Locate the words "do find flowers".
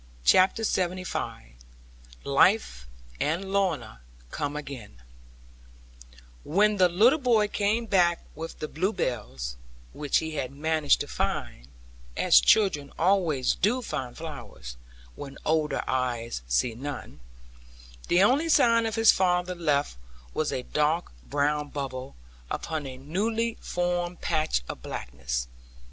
13.53-14.75